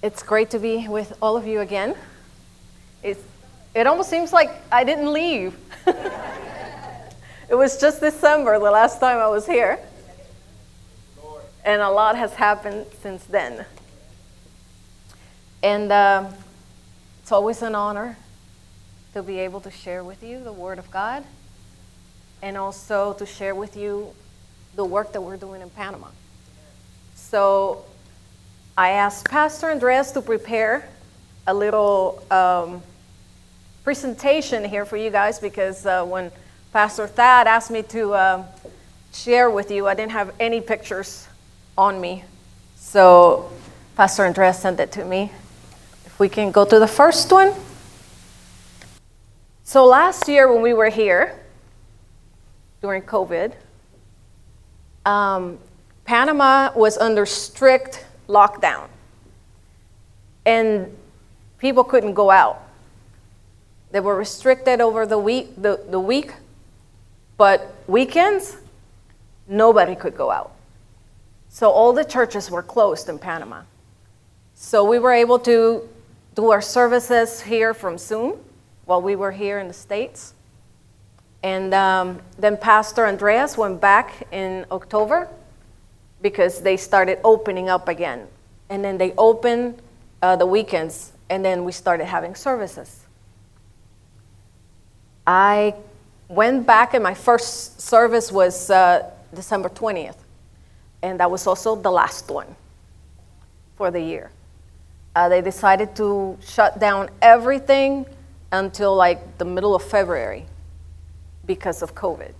[0.00, 1.96] It's great to be with all of you again.
[3.02, 3.20] It's,
[3.74, 5.56] it almost seems like I didn't leave.
[5.86, 9.80] it was just December the last time I was here.
[11.64, 13.66] And a lot has happened since then.
[15.64, 16.30] And uh,
[17.20, 18.16] it's always an honor
[19.14, 21.24] to be able to share with you the Word of God
[22.40, 24.14] and also to share with you
[24.76, 26.06] the work that we're doing in Panama.
[27.16, 27.84] So
[28.78, 30.88] I asked Pastor Andreas to prepare
[31.48, 32.80] a little um,
[33.82, 36.30] presentation here for you guys because uh, when
[36.72, 38.44] Pastor Thad asked me to uh,
[39.12, 41.26] share with you, I didn't have any pictures
[41.76, 42.22] on me.
[42.76, 43.50] So
[43.96, 45.32] Pastor Andreas sent it to me.
[46.06, 47.54] If we can go to the first one.
[49.64, 51.36] So last year when we were here
[52.80, 53.54] during COVID,
[55.04, 55.58] um,
[56.04, 58.88] Panama was under strict lockdown.
[60.46, 60.96] And
[61.58, 62.62] people couldn't go out.
[63.90, 66.34] They were restricted over the week, the, the week,
[67.36, 68.56] but weekends,
[69.46, 70.52] nobody could go out.
[71.48, 73.62] So all the churches were closed in Panama.
[74.54, 75.88] So we were able to
[76.34, 78.38] do our services here from Zoom
[78.84, 80.34] while we were here in the States.
[81.42, 85.28] And um, then Pastor Andreas went back in October
[86.20, 88.26] because they started opening up again.
[88.70, 89.80] And then they opened
[90.22, 93.04] uh, the weekends, and then we started having services.
[95.26, 95.74] I
[96.28, 100.16] went back, and my first service was uh, December 20th,
[101.02, 102.54] and that was also the last one
[103.76, 104.30] for the year.
[105.14, 108.06] Uh, they decided to shut down everything
[108.52, 110.46] until like the middle of February
[111.46, 112.32] because of COVID.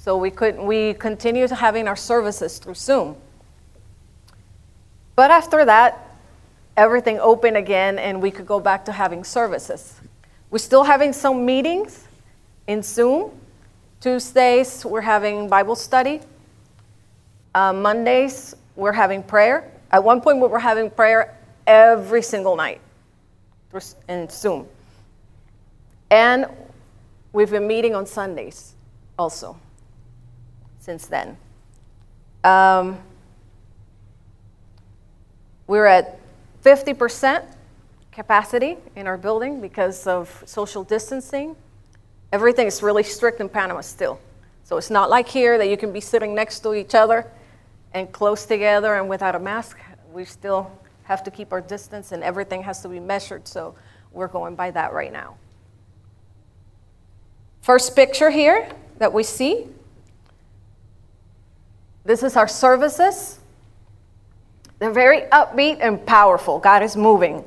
[0.00, 3.16] So we could we continued having our services through Zoom.
[5.16, 6.16] But after that,
[6.76, 10.00] everything opened again and we could go back to having services.
[10.50, 12.06] We're still having some meetings
[12.68, 13.32] in Zoom.
[14.00, 16.20] Tuesdays, we're having Bible study.
[17.52, 19.68] Uh, Mondays, we're having prayer.
[19.90, 21.36] At one point, we were having prayer
[21.66, 22.80] every single night
[24.08, 24.68] in Zoom.
[26.08, 26.46] And
[27.32, 28.74] we've been meeting on Sundays
[29.18, 29.58] also
[30.88, 31.36] since then.
[32.44, 32.98] Um,
[35.66, 36.18] we're at
[36.64, 37.44] 50%
[38.10, 41.54] capacity in our building because of social distancing.
[42.32, 44.18] Everything is really strict in Panama still.
[44.64, 47.26] So it's not like here that you can be sitting next to each other
[47.92, 49.76] and close together and without a mask.
[50.10, 50.70] We still
[51.02, 53.46] have to keep our distance and everything has to be measured.
[53.46, 53.74] So
[54.10, 55.36] we're going by that right now.
[57.60, 59.66] First picture here that we see
[62.08, 63.38] this is our services.
[64.78, 66.58] They're very upbeat and powerful.
[66.58, 67.44] God is moving.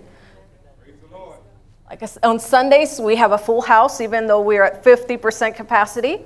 [1.90, 6.20] Like on Sundays, we have a full house, even though we're at 50% capacity.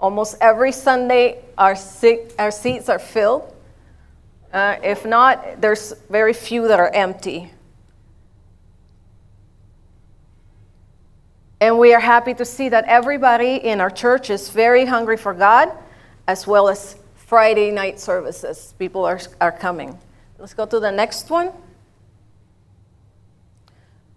[0.00, 3.54] Almost every Sunday, our, seat, our seats are filled.
[4.54, 7.50] Uh, if not, there's very few that are empty.
[11.60, 15.34] And we are happy to see that everybody in our church is very hungry for
[15.34, 15.70] God,
[16.26, 18.72] as well as Friday night services.
[18.78, 19.98] People are, are coming.
[20.38, 21.50] Let's go to the next one.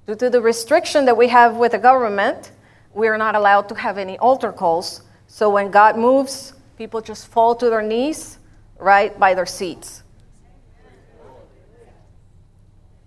[0.06, 2.52] Due to the restriction that we have with the government,
[2.94, 5.02] we are not allowed to have any altar calls.
[5.26, 8.38] So when God moves, people just fall to their knees
[8.78, 10.04] right by their seats.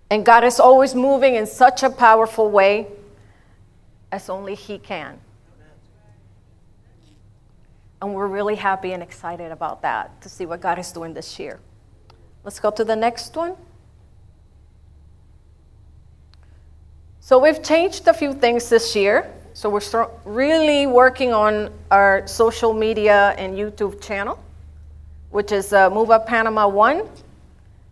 [0.09, 2.87] And God is always moving in such a powerful way
[4.11, 5.22] as only He can.
[8.03, 11.39] And we're really happy and excited about that to see what God is doing this
[11.39, 11.61] year.
[12.43, 13.55] Let's go to the next one.
[17.21, 19.31] So we've changed a few things this year.
[19.53, 24.37] So we're really working on our social media and YouTube channel,
[25.29, 27.07] which is uh, Move Up Panama 1,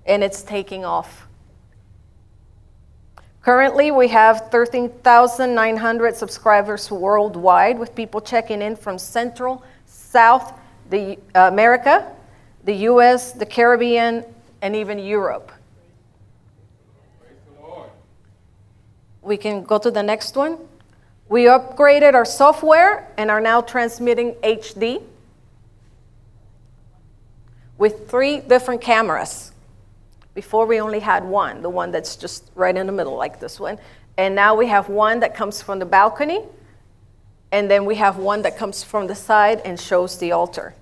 [0.07, 1.25] and it's taking off.
[3.43, 9.63] Currently, we have 13,900 subscribers worldwide, with people checking in from Central
[10.11, 10.53] South
[10.91, 12.11] the, uh, America,
[12.65, 14.25] the US, the Caribbean,
[14.61, 15.51] and even Europe.
[19.21, 20.57] We can go to the next one.
[21.29, 25.01] We upgraded our software and are now transmitting HD
[27.77, 29.53] with three different cameras.
[30.33, 33.59] Before we only had one, the one that's just right in the middle, like this
[33.59, 33.79] one.
[34.17, 36.41] And now we have one that comes from the balcony
[37.51, 40.73] and then we have one that comes from the side and shows the altar.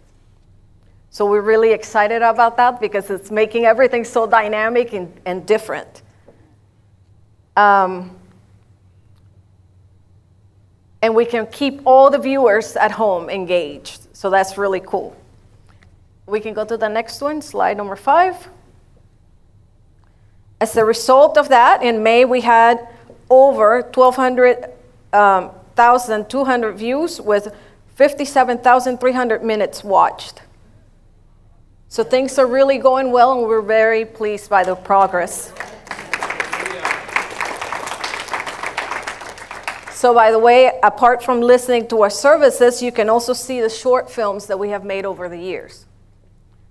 [1.11, 6.03] So we're really excited about that because it's making everything so dynamic and, and different.
[7.57, 8.15] Um,
[11.01, 14.15] and we can keep all the viewers at home engaged.
[14.15, 15.15] So that's really cool.
[16.27, 18.47] We can go to the next one, slide number five.
[20.61, 22.87] As a result of that, in May we had
[23.29, 24.69] over 1,200
[25.13, 25.51] um,
[26.75, 27.55] views with
[27.95, 30.41] 57,300 minutes watched.
[31.89, 35.51] So things are really going well, and we're very pleased by the progress.
[39.99, 43.69] So, by the way, apart from listening to our services, you can also see the
[43.69, 45.87] short films that we have made over the years.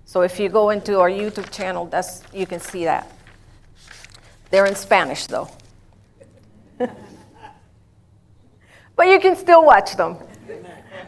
[0.05, 3.07] So, if you go into our YouTube channel, that's, you can see that.
[4.49, 5.47] They're in Spanish, though.
[8.99, 10.17] but you can still watch them.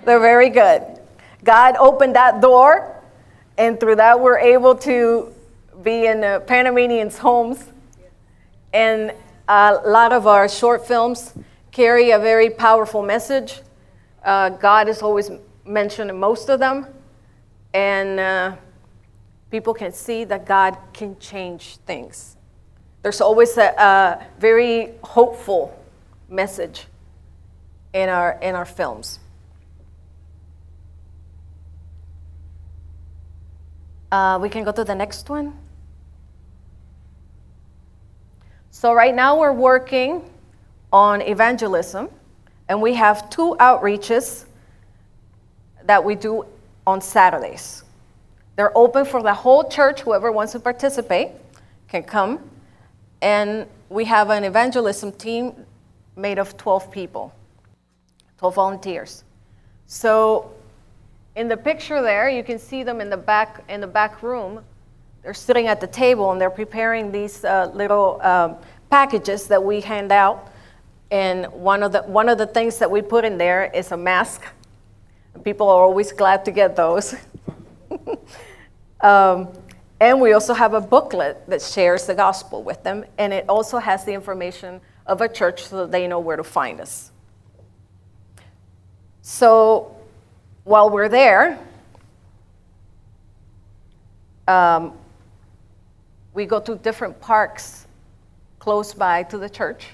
[0.06, 0.82] They're very good.
[1.44, 2.96] God opened that door,
[3.58, 5.34] and through that, we're able to
[5.84, 7.66] be in the Panamanians' homes.
[8.72, 9.14] And
[9.50, 11.34] a lot of our short films
[11.74, 13.60] carry a very powerful message.
[14.24, 15.30] Uh, God is always
[15.66, 16.88] mentioned in most of them,
[17.74, 18.56] and uh,
[19.50, 22.38] people can see that God can change things.
[23.02, 25.78] There's always a, a very hopeful
[26.30, 26.86] message
[27.94, 29.20] in our, in our films.
[34.12, 35.58] Uh, we can go to the next one.
[38.72, 40.24] So, right now we're working
[40.92, 42.10] on evangelism,
[42.68, 44.46] and we have two outreaches
[45.84, 46.46] that we do
[46.86, 47.84] on Saturdays.
[48.56, 51.30] They're open for the whole church, whoever wants to participate
[51.88, 52.40] can come.
[53.22, 55.66] And we have an evangelism team
[56.16, 57.34] made of 12 people,
[58.42, 59.24] 12 volunteers.
[59.88, 60.52] So
[61.36, 64.64] in the picture there, you can see them in the back in the back room.
[65.24, 68.58] They're sitting at the table and they're preparing these uh, little um,
[68.90, 70.52] packages that we hand out
[71.12, 73.98] and one of the, one of the things that we put in there is a
[73.98, 74.44] mask.
[75.44, 77.14] People are always glad to get those.
[79.02, 79.50] um,
[80.00, 83.78] and we also have a booklet that shares the gospel with them, and it also
[83.78, 87.11] has the information of a church so that they know where to find us.
[89.22, 89.96] So
[90.64, 91.60] while we're there,
[94.48, 94.94] um,
[96.34, 97.88] we go to different parks
[98.60, 99.88] close by to the church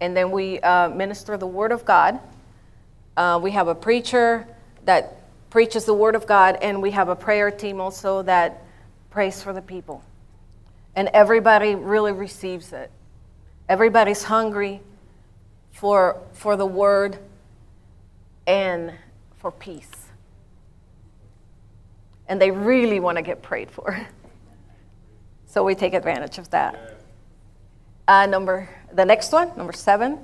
[0.00, 2.18] and then we uh, minister the Word of God.
[3.16, 4.46] Uh, we have a preacher
[4.84, 5.16] that
[5.50, 8.62] preaches the Word of God, and we have a prayer team also that
[9.10, 10.02] prays for the people.
[10.96, 12.90] And everybody really receives it.
[13.68, 14.82] Everybody's hungry
[15.70, 17.18] for, for the Word
[18.46, 18.92] and
[19.36, 19.90] for peace.
[22.28, 24.06] And they really want to get prayed for.
[25.46, 26.96] So we take advantage of that.
[28.08, 30.18] Uh, number the next one, number seven.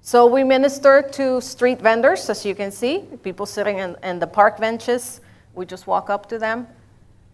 [0.00, 4.26] So we minister to street vendors, as you can see, people sitting in, in the
[4.26, 5.20] park benches.
[5.54, 6.66] We just walk up to them.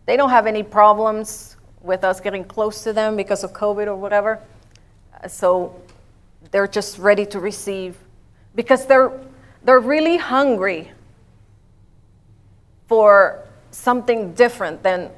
[0.07, 3.97] They don't have any problems with us getting close to them because of COVID or
[3.97, 4.39] whatever.
[5.29, 5.75] So
[6.51, 7.97] they're just ready to receive
[8.55, 9.13] because they're,
[9.65, 10.91] they're really hungry
[12.89, 15.11] for something different than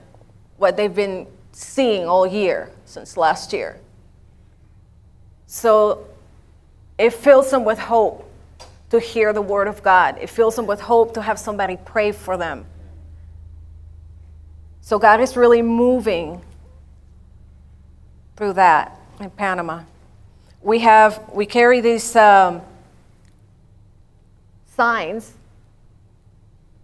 [0.58, 3.78] what they've been seeing all year since last year.
[5.46, 6.06] So
[6.98, 8.28] it fills them with hope
[8.90, 10.18] to hear the word of God.
[10.20, 12.66] It fills them with hope to have somebody pray for them.
[14.82, 16.42] So God is really moving
[18.36, 19.82] through that in Panama.
[20.62, 22.62] We have we carry these um,
[24.76, 25.32] signs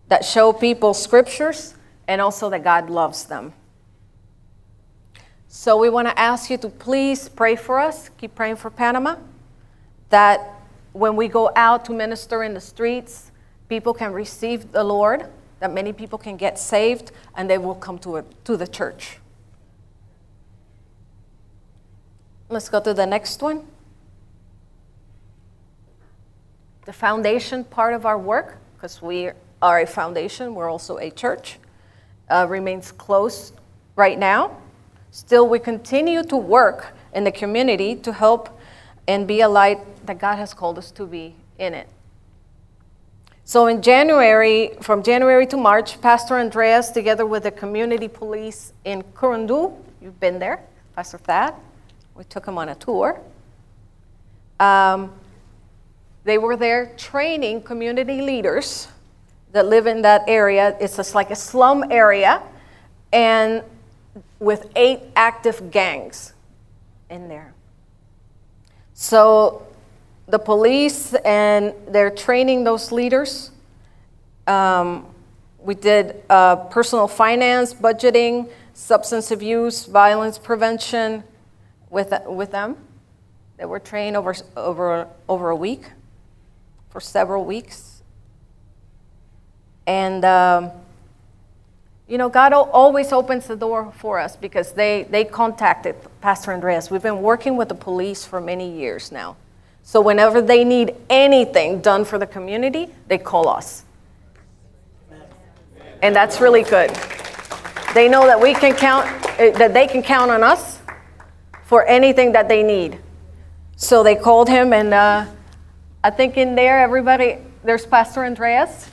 [0.09, 1.75] that show people scriptures
[2.07, 3.53] and also that God loves them.
[5.47, 8.11] So we want to ask you to please pray for us.
[8.19, 9.17] Keep praying for Panama.
[10.11, 10.41] That
[10.93, 13.31] when we go out to minister in the streets,
[13.69, 15.27] people can receive the Lord,
[15.61, 19.19] that many people can get saved, and they will come to, a, to the church.
[22.51, 23.67] Let's go to the next one.
[26.87, 31.59] The foundation part of our work, because we are a foundation, we're also a church,
[32.31, 33.55] uh, remains closed
[33.97, 34.57] right now.
[35.11, 38.59] Still, we continue to work in the community to help
[39.07, 41.89] and be a light that God has called us to be in it.
[43.45, 49.03] So in January, from January to March, Pastor Andreas, together with the community police in
[49.15, 50.61] Curundú, you've been there,
[50.95, 51.55] Pastor Thad,
[52.19, 53.21] we took them on a tour.
[54.59, 55.13] Um,
[56.25, 58.89] they were there training community leaders
[59.53, 60.77] that live in that area.
[60.81, 62.43] It's just like a slum area,
[63.13, 63.63] and
[64.41, 66.33] with eight active gangs
[67.09, 67.55] in there.
[68.95, 69.65] So
[70.27, 73.53] the police and they're training those leaders.
[74.49, 75.07] Um,
[75.61, 81.23] we did uh, personal finance, budgeting, substance abuse, violence prevention
[81.91, 82.77] with, with them.
[83.57, 85.91] They were trained over, over, over a week,
[86.91, 88.03] for several weeks.
[89.87, 90.71] And, um,
[92.07, 96.91] you know, God always opens the door for us because they, they contacted Pastor Andreas.
[96.91, 99.37] We've been working with the police for many years now.
[99.83, 103.85] So whenever they need anything done for the community, they call us.
[106.03, 106.91] And that's really good.
[107.95, 109.07] They know that we can count,
[109.39, 110.78] eh, that they can count on us
[111.69, 112.99] for anything that they need.
[113.77, 115.27] So they called him, and uh,
[116.03, 118.91] I think in there, everybody, there's Pastor Andreas,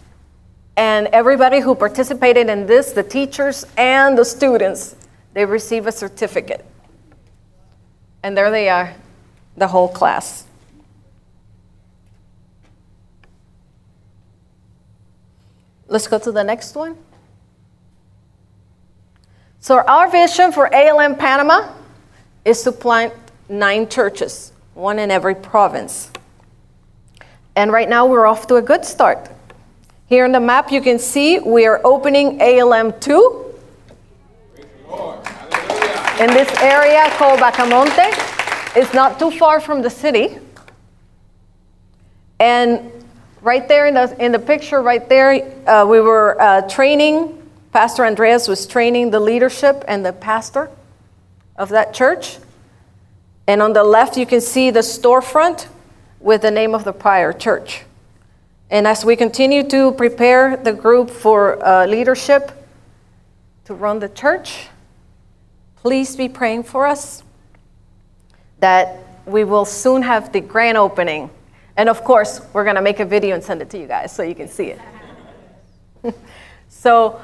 [0.76, 4.98] and everybody who participated in this, the teachers and the students,
[5.34, 6.66] they receive a certificate.
[8.24, 8.94] And there they are,
[9.56, 10.46] the whole class.
[15.88, 16.98] Let's go to the next one.
[19.62, 21.72] So, our vision for ALM Panama
[22.46, 23.12] is to plant
[23.50, 26.12] nine churches, one in every province.
[27.56, 29.30] And right now, we're off to a good start.
[30.08, 33.42] Here on the map, you can see we are opening ALM 2
[36.20, 38.78] in this area called Vacamonte.
[38.78, 40.38] It's not too far from the city.
[42.40, 42.92] And
[43.42, 47.42] right there in the, in the picture, right there, uh, we were uh, training.
[47.72, 50.70] Pastor Andreas was training the leadership and the pastor
[51.58, 52.38] of that church.
[53.48, 55.68] And on the left, you can see the storefront
[56.20, 57.84] with the name of the prior church.
[58.70, 62.52] And as we continue to prepare the group for uh, leadership
[63.66, 64.68] to run the church,
[65.76, 67.24] please be praying for us
[68.60, 71.30] that we will soon have the grand opening
[71.78, 74.14] and of course, we're going to make a video and send it to you guys
[74.14, 74.80] so you can see it.
[76.70, 77.22] so,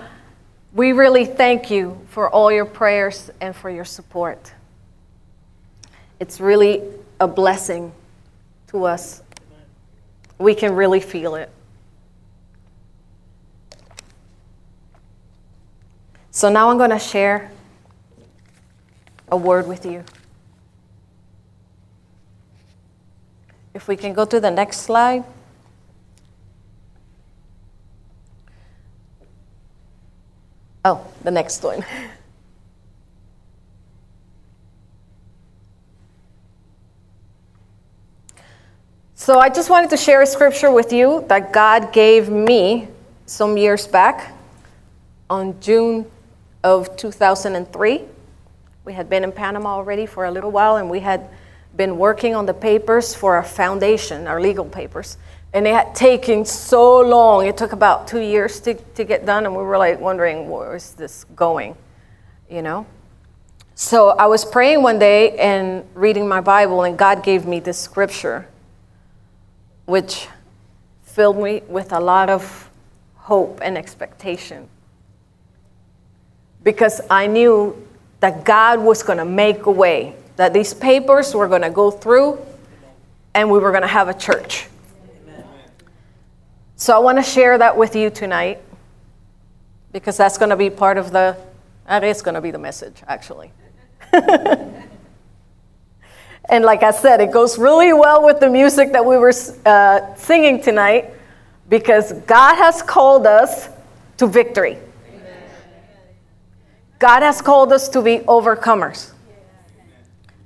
[0.73, 4.53] we really thank you for all your prayers and for your support.
[6.19, 6.81] It's really
[7.19, 7.91] a blessing
[8.67, 9.21] to us.
[10.37, 11.49] We can really feel it.
[16.31, 17.51] So now I'm going to share
[19.29, 20.03] a word with you.
[23.73, 25.23] If we can go to the next slide.
[30.83, 31.85] Oh, the next one.
[39.13, 42.88] So I just wanted to share a scripture with you that God gave me
[43.27, 44.33] some years back
[45.29, 46.09] on June
[46.63, 48.01] of 2003.
[48.83, 51.29] We had been in Panama already for a little while and we had
[51.77, 55.17] been working on the papers for our foundation, our legal papers,
[55.53, 57.46] and it had taken so long.
[57.46, 60.75] It took about two years to, to get done, and we were like wondering, where
[60.75, 61.75] is this going?
[62.50, 62.86] You know?
[63.75, 67.77] So I was praying one day and reading my Bible, and God gave me this
[67.77, 68.48] scripture,
[69.86, 70.27] which
[71.03, 72.70] filled me with a lot of
[73.15, 74.70] hope and expectation.
[76.63, 77.88] Because I knew
[78.20, 81.91] that God was going to make a way that these papers were going to go
[81.91, 82.39] through
[83.34, 84.67] and we were going to have a church.
[86.81, 88.59] So I want to share that with you tonight
[89.91, 91.38] because that's going to be part of the,
[91.85, 93.51] that is going to be the message, actually.
[94.11, 94.83] and
[96.50, 99.31] like I said, it goes really well with the music that we were
[99.63, 101.13] uh, singing tonight
[101.69, 103.69] because God has called us
[104.17, 104.79] to victory.
[106.97, 109.11] God has called us to be overcomers.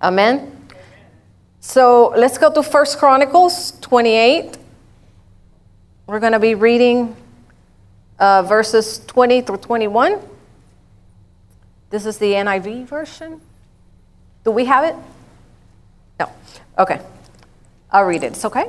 [0.01, 0.67] Amen.
[1.61, 4.64] So let's go to First Chronicles 28.
[6.07, 7.15] We're going to be reading
[8.19, 10.19] uh, verses 20 through 21.
[11.89, 13.41] This is the NIV version.
[14.43, 14.95] Do we have it?
[16.19, 16.29] No.
[16.77, 17.01] Okay.
[17.91, 18.33] I'll read it.
[18.33, 18.67] It's okay.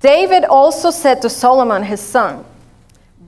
[0.00, 2.44] David also said to Solomon, his son,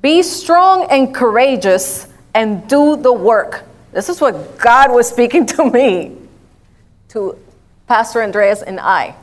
[0.00, 5.70] Be strong and courageous and do the work this is what God was speaking to
[5.70, 6.16] me,
[7.08, 7.38] to
[7.86, 9.14] Pastor Andreas and I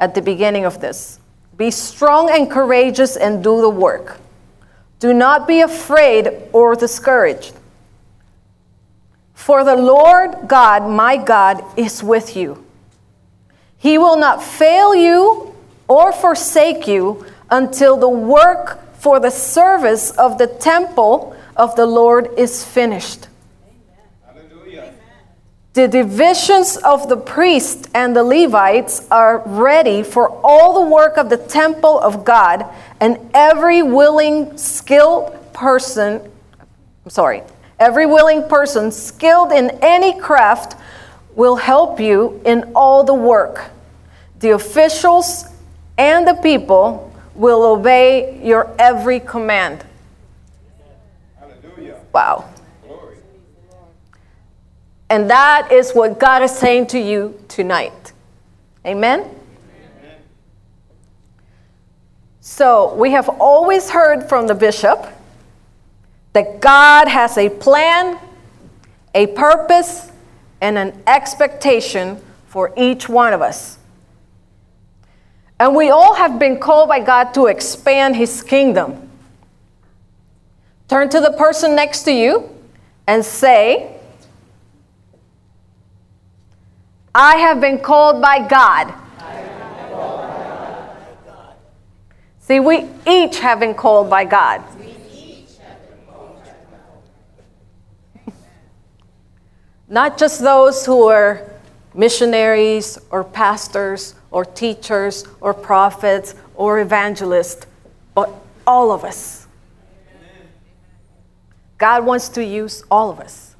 [0.00, 1.18] at the beginning of this.
[1.56, 4.18] Be strong and courageous and do the work.
[4.98, 7.54] Do not be afraid or discouraged.
[9.34, 12.64] For the Lord God, my God, is with you.
[13.76, 15.54] He will not fail you
[15.88, 22.30] or forsake you until the work for the service of the temple of the Lord
[22.38, 23.28] is finished.
[25.74, 31.28] The divisions of the priests and the Levites are ready for all the work of
[31.28, 32.64] the temple of God,
[33.00, 36.20] and every willing, skilled person,
[37.04, 37.42] I'm sorry,
[37.80, 40.76] every willing person skilled in any craft
[41.34, 43.72] will help you in all the work.
[44.38, 45.46] The officials
[45.98, 49.84] and the people will obey your every command.
[51.40, 51.98] Hallelujah.
[52.12, 52.53] Wow.
[55.10, 58.12] And that is what God is saying to you tonight.
[58.86, 59.20] Amen?
[59.20, 60.16] Amen?
[62.40, 65.06] So, we have always heard from the bishop
[66.32, 68.18] that God has a plan,
[69.14, 70.10] a purpose,
[70.60, 73.78] and an expectation for each one of us.
[75.60, 79.10] And we all have been called by God to expand His kingdom.
[80.88, 82.50] Turn to the person next to you
[83.06, 83.93] and say,
[87.14, 88.92] I have been called by God.
[92.40, 94.62] See, we each have been called by God.
[99.88, 101.48] Not just those who are
[101.94, 107.66] missionaries or pastors or teachers or prophets or evangelists,
[108.14, 108.28] but
[108.66, 109.46] all of us.
[111.78, 113.53] God wants to use all of us.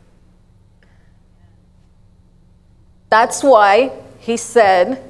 [3.11, 5.03] That's why he said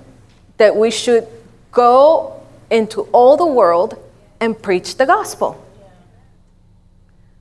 [0.57, 1.27] that we should
[1.73, 3.99] go into all the world
[4.41, 5.61] and preach the gospel.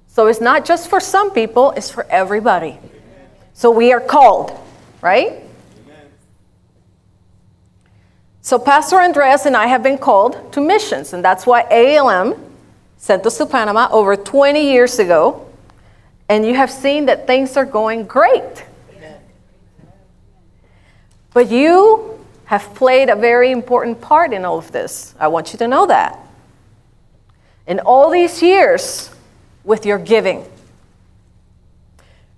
[0.07, 2.77] So it's not just for some people, it's for everybody.
[3.53, 4.57] So we are called,
[5.01, 5.41] right?
[8.41, 12.35] So Pastor Andreas and I have been called to missions, and that's why ALM
[12.97, 15.49] sent us to Panama over 20 years ago.
[16.29, 18.65] And you have seen that things are going great.
[21.33, 25.15] But you have played a very important part in all of this.
[25.19, 26.19] I want you to know that.
[27.65, 29.09] In all these years,
[29.63, 30.45] with your giving,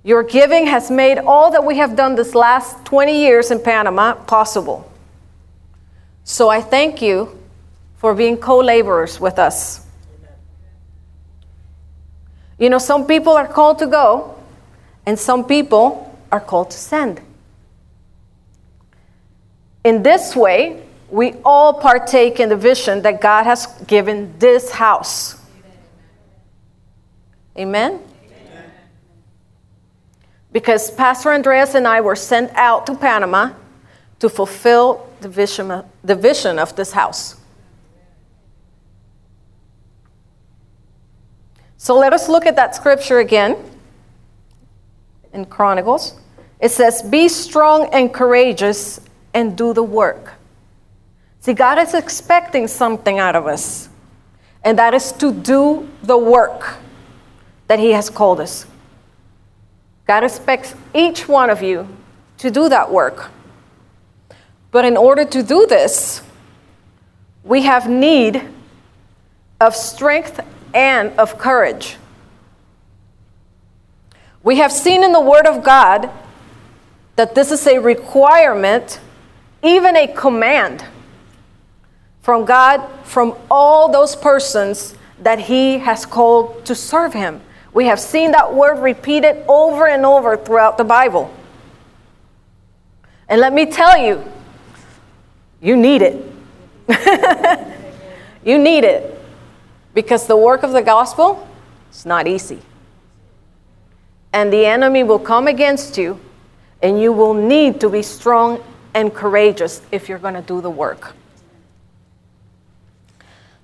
[0.03, 4.13] your giving has made all that we have done this last 20 years in Panama
[4.13, 4.89] possible.
[6.23, 7.37] So I thank you
[7.97, 9.83] for being co laborers with us.
[12.59, 14.35] You know, some people are called to go,
[15.05, 17.19] and some people are called to send.
[19.85, 25.35] In this way, we all partake in the vision that God has given this house.
[27.55, 27.91] Amen?
[27.93, 28.71] Amen?
[30.51, 33.51] Because Pastor Andreas and I were sent out to Panama
[34.17, 37.35] to fulfill the vision, the vision of this house.
[41.77, 43.55] So let us look at that scripture again
[45.31, 46.19] in Chronicles.
[46.59, 48.99] It says, Be strong and courageous
[49.35, 50.33] and do the work.
[51.41, 53.89] See, God is expecting something out of us,
[54.63, 56.77] and that is to do the work
[57.67, 58.65] that He has called us.
[60.07, 61.87] God expects each one of you
[62.39, 63.29] to do that work.
[64.71, 66.21] But in order to do this,
[67.43, 68.41] we have need
[69.59, 70.39] of strength
[70.73, 71.97] and of courage.
[74.43, 76.09] We have seen in the Word of God
[77.15, 78.99] that this is a requirement
[79.65, 80.85] even a command
[82.21, 87.41] from God from all those persons that He has called to serve Him.
[87.73, 91.33] We have seen that word repeated over and over throughout the Bible.
[93.27, 94.23] And let me tell you,
[95.61, 96.15] you need it.
[98.45, 99.19] you need it
[99.93, 101.47] because the work of the gospel
[101.91, 102.59] is not easy.
[104.31, 106.19] And the enemy will come against you,
[106.81, 108.63] and you will need to be strong
[108.95, 111.13] and courageous if you're going to do the work.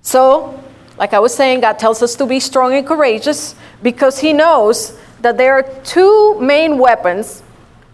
[0.02, 0.62] So,
[0.98, 4.98] like I was saying, God tells us to be strong and courageous because He knows
[5.22, 7.42] that there are two main weapons.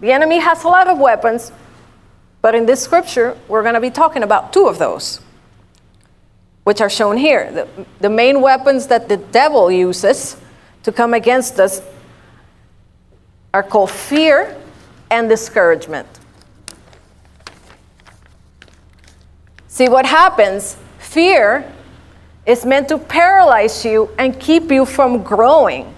[0.00, 1.52] The enemy has a lot of weapons,
[2.42, 5.20] but in this scripture, we're going to be talking about two of those,
[6.64, 7.52] which are shown here.
[7.52, 10.36] The, the main weapons that the devil uses
[10.82, 11.82] to come against us
[13.54, 14.56] are called fear
[15.10, 16.06] and discouragement.
[19.78, 20.76] See what happens?
[20.98, 21.64] Fear
[22.44, 25.94] is meant to paralyze you and keep you from growing,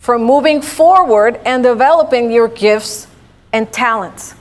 [0.00, 3.06] from moving forward and developing your gifts
[3.52, 4.34] and talents.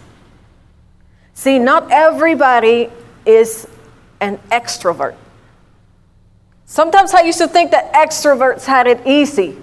[1.35, 2.89] See, not everybody
[3.23, 3.67] is
[4.19, 5.13] an extrovert.
[6.65, 9.55] Sometimes I used to think that extroverts had it easy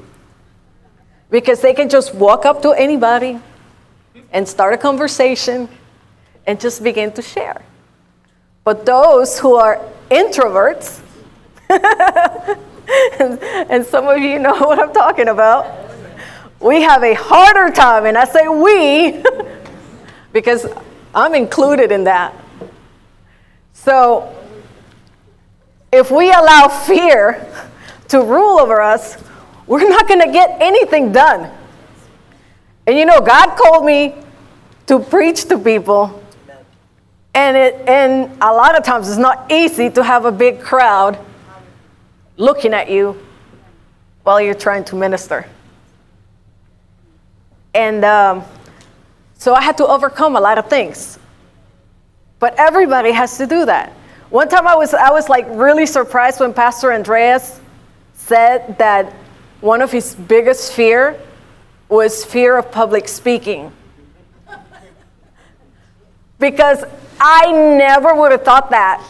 [1.28, 3.40] because they can just walk up to anybody
[4.30, 5.68] and start a conversation
[6.46, 7.62] and just begin to share.
[8.64, 9.80] But those who are
[10.10, 11.00] introverts,
[11.70, 15.90] and some of you know what I'm talking about,
[16.60, 18.06] we have a harder time.
[18.06, 19.22] And I say we
[20.32, 20.66] because
[21.14, 22.34] I'm included in that.
[23.72, 24.34] So
[25.92, 27.46] if we allow fear
[28.08, 29.22] to rule over us,
[29.66, 31.50] we're not going to get anything done.
[32.86, 34.14] And you know, God called me
[34.86, 36.23] to preach to people.
[37.34, 41.18] And, it, and a lot of times it's not easy to have a big crowd
[42.36, 43.20] looking at you
[44.22, 45.46] while you're trying to minister.
[47.74, 48.44] And um,
[49.36, 51.18] so I had to overcome a lot of things.
[52.38, 53.92] But everybody has to do that.
[54.30, 57.60] One time I was, I was like really surprised when Pastor Andreas
[58.14, 59.12] said that
[59.60, 61.20] one of his biggest fear
[61.88, 63.72] was fear of public speaking.
[66.38, 66.84] because
[67.26, 69.00] I never would have thought that.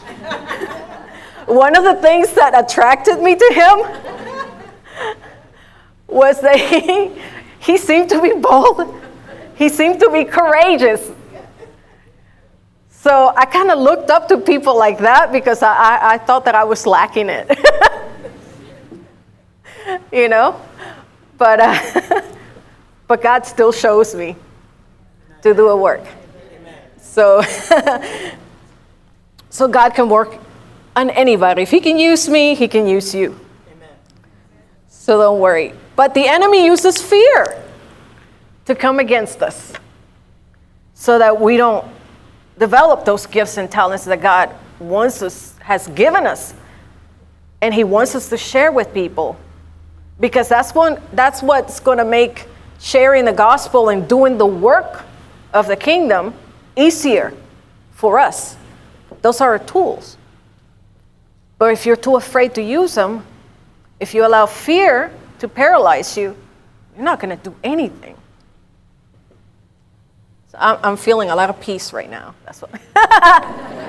[1.46, 3.80] one of the things that attracted me to him
[6.06, 7.10] was that he,
[7.58, 9.02] he seemed to be bold.
[9.56, 11.10] He seemed to be courageous.
[12.88, 16.44] So I kind of looked up to people like that because I, I, I thought
[16.44, 17.50] that I was lacking it.
[20.12, 20.60] you know?
[21.36, 22.22] But, uh,
[23.08, 24.36] but God still shows me
[25.42, 26.06] to do a work.
[27.14, 27.42] So,
[29.48, 30.36] so God can work
[30.96, 31.62] on anybody.
[31.62, 33.38] If He can use me, He can use you.
[33.70, 33.88] Amen.
[34.88, 35.74] So don't worry.
[35.94, 37.62] But the enemy uses fear
[38.64, 39.74] to come against us
[40.94, 41.86] so that we don't
[42.58, 44.50] develop those gifts and talents that God
[44.80, 46.52] wants us, has given us.
[47.60, 49.36] And He wants us to share with people.
[50.18, 52.48] Because that's, one, that's what's going to make
[52.80, 55.04] sharing the gospel and doing the work
[55.52, 56.34] of the kingdom
[56.76, 57.32] easier
[57.92, 58.56] for us.
[59.22, 60.16] Those are tools.
[61.58, 63.24] But if you're too afraid to use them,
[64.00, 66.36] if you allow fear to paralyze you,
[66.94, 68.16] you're not going to do anything.
[70.52, 72.34] So I'm, I'm feeling a lot of peace right now.
[72.44, 72.70] That's what.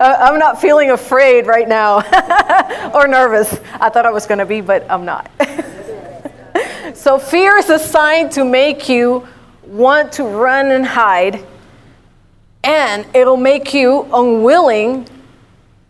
[0.00, 1.98] I'm not feeling afraid right now
[2.94, 3.58] or nervous.
[3.74, 5.30] I thought I was going to be, but I'm not.
[7.02, 9.26] so, fear is a sign to make you
[9.64, 11.44] want to run and hide,
[12.62, 15.08] and it'll make you unwilling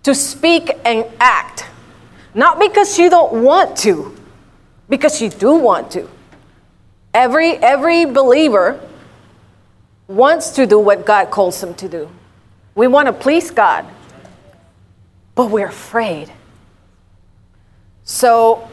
[0.05, 1.67] to speak and act.
[2.33, 4.17] Not because you don't want to,
[4.89, 6.09] because you do want to.
[7.13, 8.81] Every, every believer
[10.09, 12.11] wants to do what God calls them to do.
[12.75, 13.85] We want to please God,
[15.35, 16.33] but we're afraid.
[18.03, 18.71] So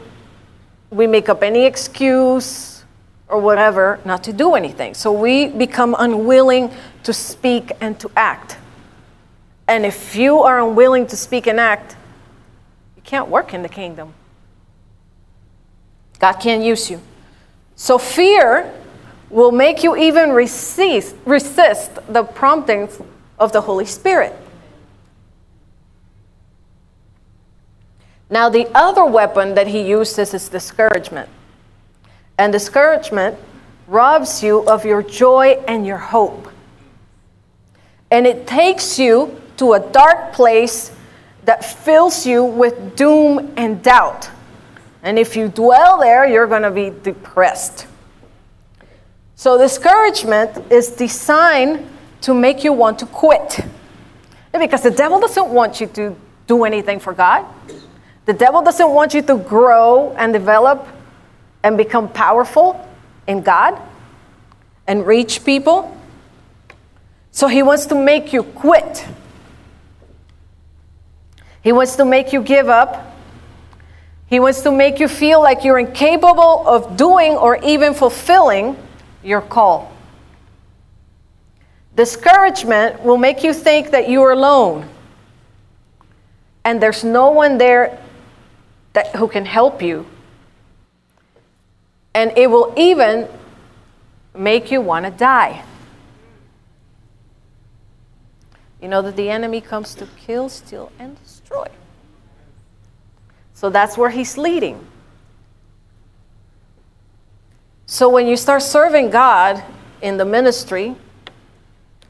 [0.90, 2.84] we make up any excuse
[3.28, 4.94] or whatever not to do anything.
[4.94, 6.70] So we become unwilling
[7.04, 8.56] to speak and to act.
[9.68, 11.96] And if you are unwilling to speak and act,
[12.96, 14.14] you can't work in the kingdom.
[16.18, 17.00] God can't use you.
[17.76, 18.74] So fear
[19.30, 23.00] will make you even resist, resist the promptings
[23.38, 24.36] of the Holy Spirit.
[28.30, 31.28] Now, the other weapon that he uses is discouragement.
[32.38, 33.36] And discouragement
[33.88, 36.48] robs you of your joy and your hope.
[38.10, 40.92] And it takes you to a dark place
[41.44, 44.30] that fills you with doom and doubt.
[45.02, 47.86] And if you dwell there, you're going to be depressed.
[49.34, 51.88] So, discouragement is designed
[52.20, 53.60] to make you want to quit.
[54.52, 56.14] Because the devil doesn't want you to
[56.46, 57.46] do anything for God.
[58.26, 60.86] The devil doesn't want you to grow and develop
[61.62, 62.86] and become powerful
[63.26, 63.80] in God
[64.86, 65.96] and reach people.
[67.32, 69.06] So he wants to make you quit.
[71.62, 73.06] He wants to make you give up.
[74.26, 78.76] He wants to make you feel like you're incapable of doing or even fulfilling
[79.22, 79.92] your call.
[81.96, 84.88] Discouragement will make you think that you're alone
[86.64, 87.98] and there's no one there
[88.92, 90.06] that, who can help you.
[92.14, 93.28] And it will even
[94.34, 95.64] make you want to die.
[98.80, 101.66] You know that the enemy comes to kill, steal, and destroy.
[103.54, 104.86] So that's where he's leading.
[107.84, 109.62] So when you start serving God
[110.00, 110.94] in the ministry,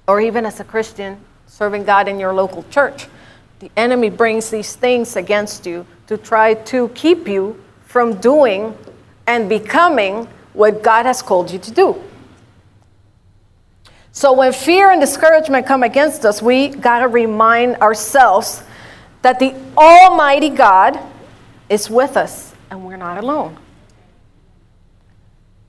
[0.07, 3.09] or even as a Christian, serving God in your local church,
[3.59, 8.77] the enemy brings these things against you to try to keep you from doing
[9.29, 12.03] and becoming what God has called you to do.
[14.11, 18.65] So when fear and discouragement come against us, we got to remind ourselves
[19.23, 20.99] that the Almighty God
[21.69, 23.57] is with us and we're not alone.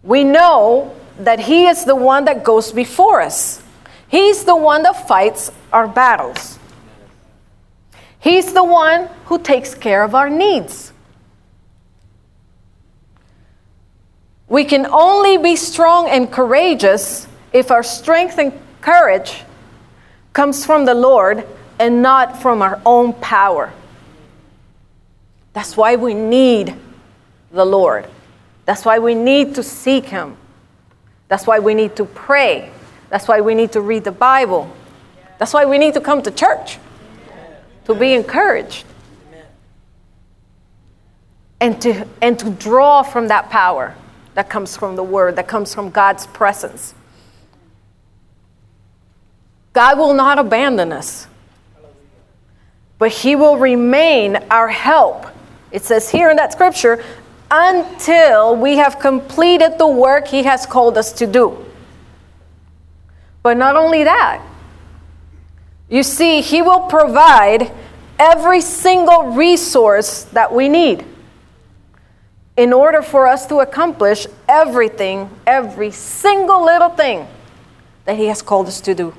[0.01, 3.61] We know that He is the one that goes before us,
[4.07, 6.57] He's the one that fights our battles.
[8.21, 10.93] He's the one who takes care of our needs.
[14.47, 19.43] We can only be strong and courageous if our strength and courage
[20.33, 21.47] comes from the Lord
[21.79, 23.73] and not from our own power.
[25.53, 26.75] That's why we need
[27.51, 28.07] the Lord.
[28.65, 30.37] That's why we need to seek Him.
[31.27, 32.71] That's why we need to pray.
[33.09, 34.71] That's why we need to read the Bible.
[35.39, 36.77] That's why we need to come to church
[37.93, 38.85] to be encouraged
[41.59, 43.95] and to, and to draw from that power
[44.33, 46.95] that comes from the Word, that comes from God's presence.
[49.73, 51.27] God will not abandon us,
[52.97, 55.27] but He will remain our help.
[55.71, 57.03] It says here in that scripture,
[57.49, 61.65] until we have completed the work He has called us to do.
[63.43, 64.43] But not only that,
[65.91, 67.71] you see, He will provide
[68.17, 71.05] every single resource that we need
[72.55, 77.27] in order for us to accomplish everything, every single little thing
[78.05, 79.13] that He has called us to do.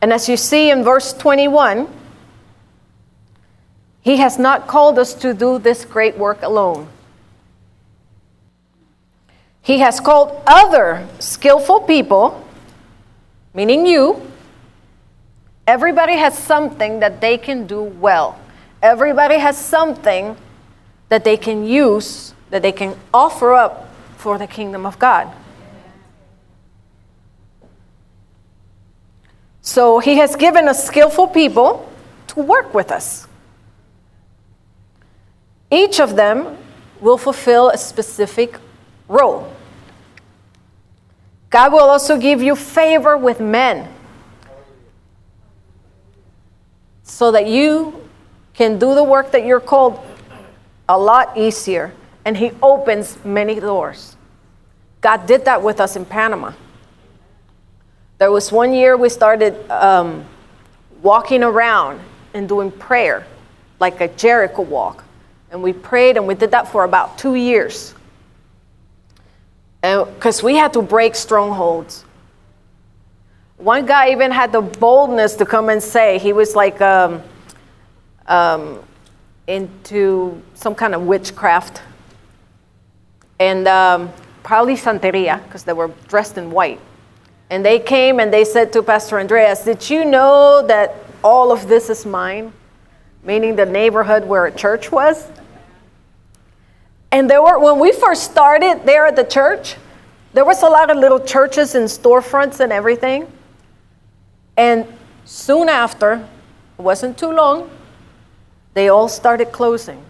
[0.00, 1.88] And as you see in verse 21,
[4.02, 6.88] He has not called us to do this great work alone.
[9.62, 12.46] He has called other skillful people,
[13.52, 14.22] meaning you.
[15.66, 18.38] Everybody has something that they can do well.
[18.82, 20.36] Everybody has something
[21.08, 25.32] that they can use, that they can offer up for the kingdom of God.
[29.60, 31.90] So he has given us skillful people
[32.28, 33.26] to work with us.
[35.70, 36.56] Each of them
[37.00, 38.60] will fulfill a specific
[39.08, 39.52] role.
[41.50, 43.88] God will also give you favor with men
[47.16, 48.06] so that you
[48.52, 49.98] can do the work that you're called
[50.86, 51.94] a lot easier.
[52.26, 54.16] And He opens many doors.
[55.00, 56.52] God did that with us in Panama.
[58.18, 60.26] There was one year we started um,
[61.00, 62.00] walking around
[62.34, 63.26] and doing prayer,
[63.80, 65.02] like a Jericho walk.
[65.50, 67.94] And we prayed and we did that for about two years.
[69.80, 72.04] Because we had to break strongholds.
[73.58, 77.22] One guy even had the boldness to come and say, he was like um,
[78.26, 78.82] um,
[79.46, 81.80] into some kind of witchcraft.
[83.38, 86.80] And um, probably Santeria, because they were dressed in white.
[87.48, 91.66] And they came and they said to Pastor Andreas, Did you know that all of
[91.66, 92.52] this is mine?
[93.22, 95.30] Meaning the neighborhood where a church was.
[97.10, 99.76] And there were, when we first started there at the church,
[100.34, 103.26] there was a lot of little churches and storefronts and everything.
[104.56, 104.86] And
[105.24, 106.26] soon after,
[106.78, 107.70] it wasn't too long,
[108.74, 110.02] they all started closing.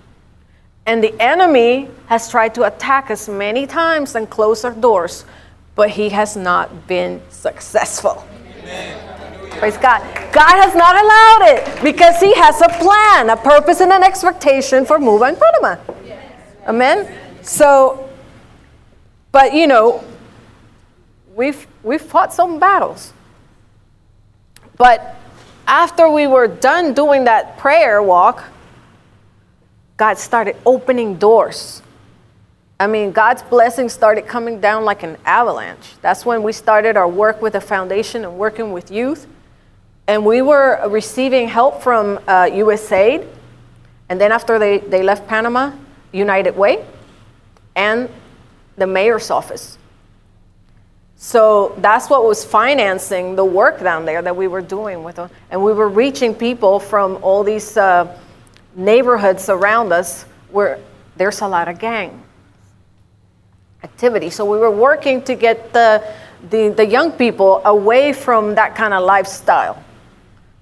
[0.86, 5.24] And the enemy has tried to attack us many times and close our doors
[5.76, 8.26] but he has not been successful.
[8.62, 9.50] Amen.
[9.58, 10.02] Praise God.
[10.32, 14.84] God has not allowed it because he has a plan, a purpose, and an expectation
[14.84, 15.76] for Muba and Panama.
[16.66, 17.14] Amen.
[17.42, 18.08] So,
[19.30, 20.02] but you know,
[21.34, 23.12] we've we've fought some battles.
[24.76, 25.16] But
[25.66, 28.44] after we were done doing that prayer walk,
[29.96, 31.82] God started opening doors
[32.78, 35.94] I mean, God's blessings started coming down like an avalanche.
[36.02, 39.26] That's when we started our work with the foundation and working with youth.
[40.06, 43.26] And we were receiving help from uh, USAID.
[44.10, 45.72] And then after they, they left Panama,
[46.12, 46.84] United Way
[47.74, 48.10] and
[48.76, 49.78] the mayor's office.
[51.16, 55.30] So that's what was financing the work down there that we were doing with them.
[55.50, 58.16] And we were reaching people from all these uh,
[58.74, 60.78] neighborhoods around us where
[61.16, 62.22] there's a lot of gang
[63.82, 64.30] activity.
[64.30, 66.02] So we were working to get the,
[66.50, 69.82] the, the young people away from that kind of lifestyle,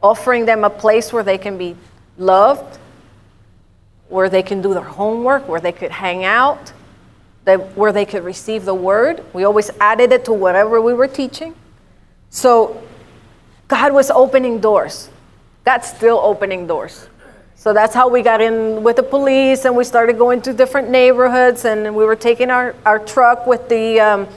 [0.02, 1.74] offering them a place where they can be
[2.16, 2.78] loved,
[4.08, 6.72] where they can do their homework, where they could hang out,
[7.44, 9.24] that, where they could receive the word.
[9.32, 11.54] We always added it to whatever we were teaching.
[12.30, 12.82] So
[13.68, 15.08] God was opening doors.
[15.64, 17.08] God's still opening doors.
[17.56, 20.90] So that's how we got in with the police, and we started going to different
[20.90, 24.28] neighborhoods, and we were taking our, our truck with the, um,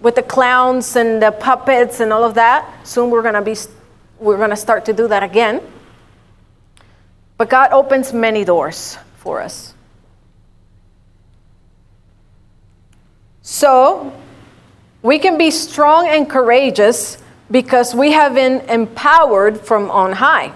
[0.00, 2.86] with the clowns and the puppets and all of that.
[2.86, 3.56] Soon we're gonna be,
[4.18, 5.62] we're gonna start to do that again.
[7.38, 9.72] But God opens many doors for us.
[13.48, 14.12] So
[15.02, 17.16] we can be strong and courageous
[17.48, 20.52] because we have been empowered from on high.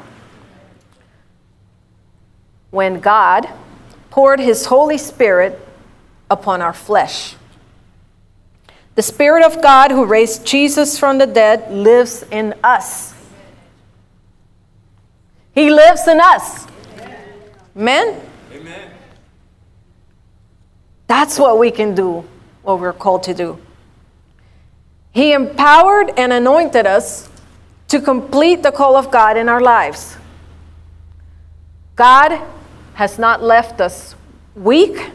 [2.72, 3.48] When God
[4.11, 5.57] poured his Holy Spirit
[6.29, 7.37] upon our flesh.
[8.96, 13.14] The Spirit of God who raised Jesus from the dead lives in us.
[15.55, 16.66] He lives in us.
[17.76, 18.20] Amen?
[18.53, 18.90] Amen.
[21.07, 22.24] That's what we can do,
[22.62, 23.59] what we're called to do.
[25.12, 27.29] He empowered and anointed us
[27.88, 30.16] to complete the call of God in our lives.
[31.96, 32.40] God
[32.94, 34.14] has not left us
[34.55, 35.11] weak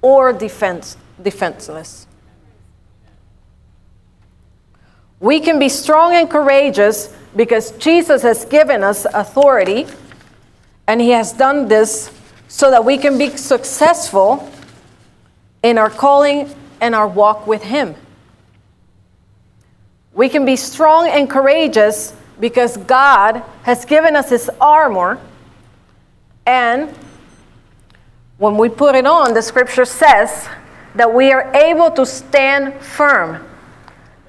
[0.00, 2.06] or defense, defenseless.
[5.20, 9.86] We can be strong and courageous because Jesus has given us authority,
[10.86, 12.10] and He has done this
[12.48, 14.50] so that we can be successful
[15.62, 17.94] in our calling and our walk with Him.
[20.12, 25.20] We can be strong and courageous because God has given us His armor.
[26.46, 26.94] And
[28.38, 30.48] when we put it on, the scripture says
[30.94, 33.46] that we are able to stand firm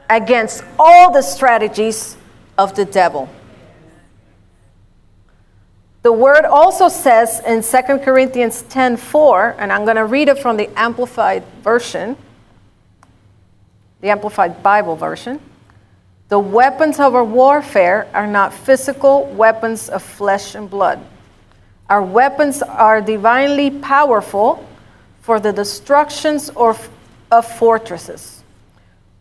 [0.09, 2.17] against all the strategies
[2.57, 3.29] of the devil.
[6.03, 10.57] The word also says in 2 Corinthians 10:4, and I'm going to read it from
[10.57, 12.17] the amplified version,
[14.01, 15.39] the amplified Bible version.
[16.29, 20.99] The weapons of our warfare are not physical weapons of flesh and blood.
[21.87, 24.65] Our weapons are divinely powerful
[25.21, 26.89] for the destructions of,
[27.29, 28.43] of fortresses.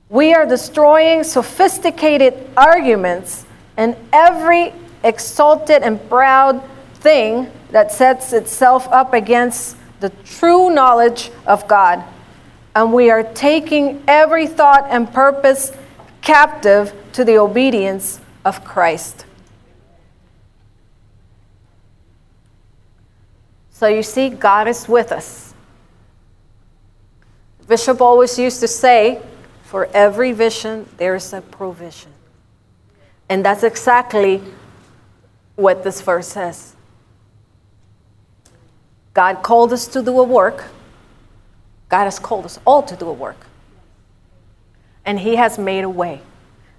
[0.08, 3.44] We are destroying sophisticated arguments
[3.76, 6.62] and every exalted and proud
[7.00, 12.02] thing that sets itself up against the true knowledge of God.
[12.74, 15.72] And we are taking every thought and purpose
[16.22, 19.24] captive to the obedience of Christ.
[23.70, 25.54] So you see, God is with us.
[27.66, 29.22] Bishop always used to say,
[29.62, 32.12] for every vision, there is a provision.
[33.28, 34.42] And that's exactly
[35.54, 36.74] what this verse says.
[39.14, 40.64] God called us to do a work.
[41.88, 43.46] God has called us all to do a work.
[45.04, 46.20] And He has made a way.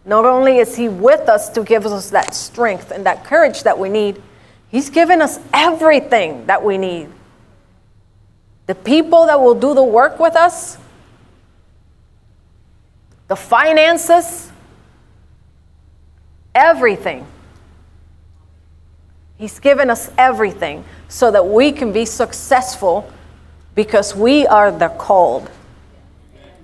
[0.06, 3.78] Not only is He with us to give us that strength and that courage that
[3.78, 4.22] we need,
[4.70, 7.10] He's given us everything that we need.
[8.68, 10.78] The people that will do the work with us,
[13.28, 14.50] the finances,
[16.56, 17.28] everything.
[19.42, 23.12] He's given us everything so that we can be successful
[23.74, 25.50] because we are the called.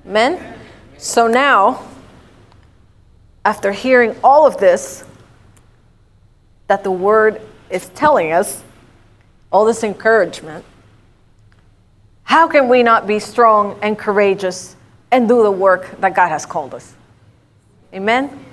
[0.06, 0.54] Amen?
[1.00, 1.88] So now,
[3.44, 5.04] after hearing all of this,
[6.68, 8.64] that the word is telling us,
[9.52, 10.64] all this encouragement,
[12.22, 14.76] how can we not be strong and courageous
[15.10, 16.94] and do the work that God has called us?
[17.92, 18.46] Amen?